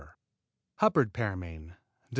[0.77, 1.77] Hubbard's Pearmain Dec.